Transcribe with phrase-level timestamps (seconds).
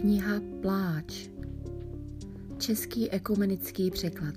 [0.00, 1.28] Kniha Pláč.
[2.58, 4.34] Český ekumenický překlad.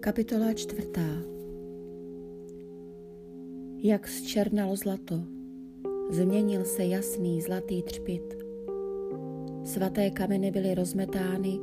[0.00, 1.22] Kapitola čtvrtá.
[3.82, 5.20] Jak zčernalo zlato,
[6.10, 8.37] změnil se jasný zlatý třpit.
[9.68, 11.58] Svaté kameny byly rozmetány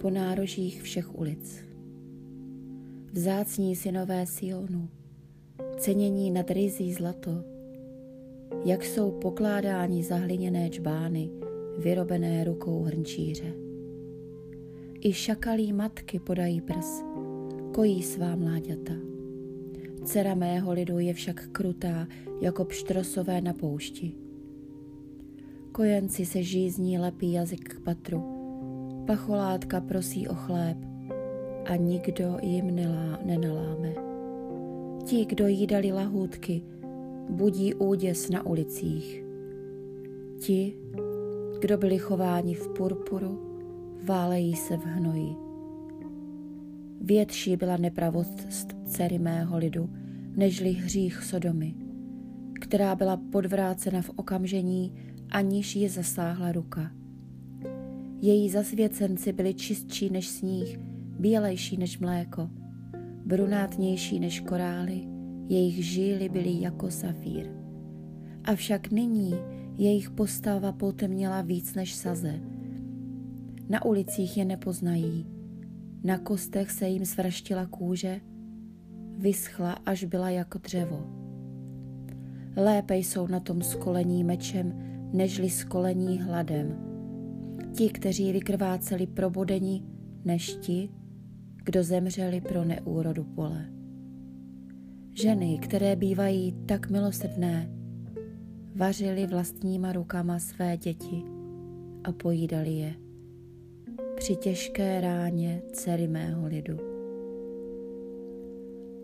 [0.00, 1.64] po nárožích všech ulic.
[3.12, 4.88] Vzácní synové Sionu,
[5.78, 7.44] cenění nad rizí zlato,
[8.64, 11.30] jak jsou pokládáni zahliněné čbány,
[11.78, 13.54] vyrobené rukou hrnčíře.
[15.00, 17.02] I šakalí matky podají prs,
[17.74, 18.94] kojí svá mláďata.
[20.04, 22.08] Dcera mého lidu je však krutá,
[22.40, 24.23] jako pštrosové na poušti.
[25.74, 28.24] Kojenci se žízní lepí jazyk k patru,
[29.06, 30.76] Pacholátka prosí o chléb
[31.64, 33.94] a nikdo jim nelá, nenaláme.
[35.04, 36.62] Ti, kdo jí dali lahůdky,
[37.30, 39.24] budí úděs na ulicích.
[40.40, 40.76] Ti,
[41.60, 43.60] kdo byli chováni v purpuru,
[44.04, 45.36] válejí se v hnoji.
[47.00, 49.90] Větší byla nepravost dcery mého lidu,
[50.36, 51.74] nežli hřích Sodomy,
[52.60, 54.92] která byla podvrácena v okamžení,
[55.34, 56.90] aniž je zasáhla ruka.
[58.20, 60.78] Její zasvěcenci byli čistší než sníh,
[61.18, 62.50] bílejší než mléko,
[63.24, 65.00] brunátnější než korály,
[65.48, 67.50] jejich žíly byly jako safír.
[68.44, 69.34] Avšak nyní
[69.76, 72.40] jejich postava potemněla víc než saze.
[73.68, 75.26] Na ulicích je nepoznají,
[76.04, 78.20] na kostech se jim svraštila kůže,
[79.18, 81.06] vyschla, až byla jako dřevo.
[82.56, 86.94] Lépe jsou na tom skolení mečem, nežli skolení hladem
[87.76, 89.84] ti, kteří vykrváceli probodení,
[90.24, 90.90] než ti,
[91.64, 93.66] kdo zemřeli pro neúrodu pole.
[95.12, 97.70] Ženy, které bývají tak milosrdné,
[98.76, 101.22] vařily vlastníma rukama své děti
[102.04, 102.94] a pojídali je
[104.16, 106.76] při těžké ráně dcery mého lidu.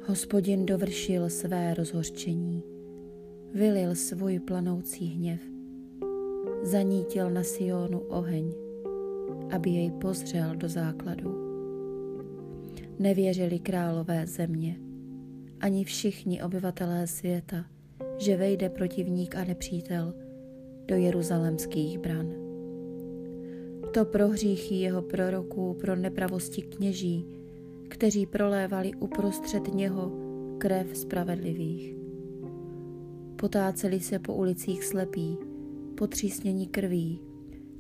[0.07, 2.63] Hospodin dovršil své rozhořčení,
[3.55, 5.60] vylil svůj planoucí hněv
[6.63, 8.53] zanítil na Sionu oheň,
[9.51, 11.51] aby jej pozřel do základu.
[12.99, 14.77] Nevěřili králové země,
[15.61, 17.65] ani všichni obyvatelé světa,
[18.19, 20.15] že vejde protivník a nepřítel
[20.87, 22.33] do jeruzalemských bran.
[23.95, 27.27] To pro hříchy jeho proroků, pro nepravosti kněží,
[27.89, 30.13] kteří prolévali uprostřed něho
[30.59, 31.95] krev spravedlivých.
[33.37, 35.39] Potáceli se po ulicích slepí,
[36.01, 37.21] potřísnění krví.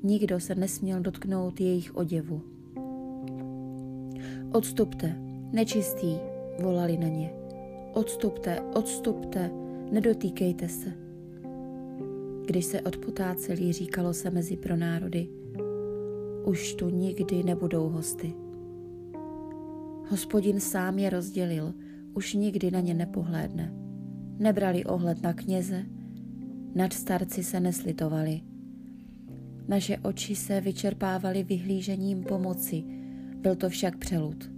[0.02, 2.42] Nikdo se nesměl dotknout jejich oděvu.
[4.52, 5.16] Odstupte,
[5.52, 6.16] nečistý,
[6.62, 7.30] volali na ně.
[7.92, 9.50] Odstupte, odstupte,
[9.90, 10.92] nedotýkejte se.
[12.46, 15.28] Když se odpotáceli, říkalo se mezi pro národy,
[16.44, 18.32] už tu nikdy nebudou hosty.
[20.08, 21.74] Hospodin sám je rozdělil,
[22.14, 23.74] už nikdy na ně nepohlédne.
[24.38, 25.86] Nebrali ohled na kněze,
[26.74, 28.40] nad starci se neslitovali.
[29.68, 32.84] Naše oči se vyčerpávaly vyhlížením pomoci,
[33.36, 34.50] byl to však přelud.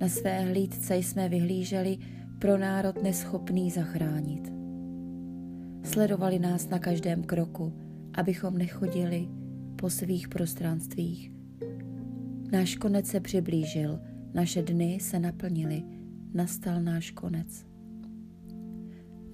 [0.00, 1.98] Na své hlídce jsme vyhlíželi
[2.38, 4.52] pro národ neschopný zachránit.
[5.82, 7.72] Sledovali nás na každém kroku,
[8.14, 9.28] abychom nechodili
[9.76, 11.30] po svých prostranstvích.
[12.52, 14.00] Náš konec se přiblížil,
[14.34, 15.82] naše dny se naplnily,
[16.34, 17.73] nastal náš konec.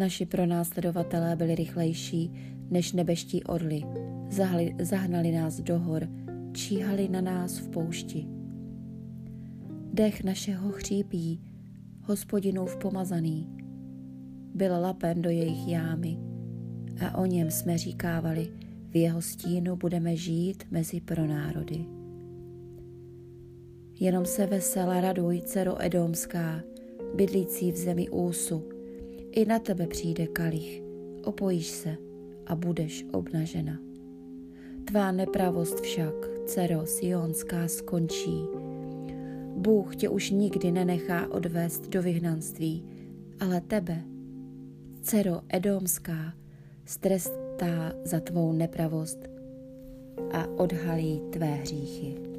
[0.00, 2.33] Naši pronásledovatelé byli rychlejší
[2.71, 3.83] než nebeští orly.
[4.31, 6.09] Zahli, zahnali nás do hor,
[6.53, 8.27] číhali na nás v poušti.
[9.93, 11.41] Dech našeho chřípí,
[12.03, 13.48] hospodinův pomazaný,
[14.54, 16.19] byl lapen do jejich jámy
[17.07, 18.53] a o něm jsme říkávali,
[18.89, 21.84] v jeho stínu budeme žít mezi pronárody.
[24.01, 26.63] Jenom se vesela raduj, dcero Edomská,
[27.15, 28.70] bydlící v zemi Úsu,
[29.32, 30.82] i na tebe přijde kalich,
[31.24, 31.97] opojíš se
[32.47, 33.78] a budeš obnažena.
[34.84, 36.15] Tvá nepravost však,
[36.47, 38.47] dcero Sionská, skončí.
[39.56, 42.84] Bůh tě už nikdy nenechá odvést do vyhnanství,
[43.41, 44.03] ale tebe,
[45.03, 46.34] dcero Edomská,
[46.84, 49.18] strestá za tvou nepravost
[50.33, 52.29] a odhalí tvé hříchy.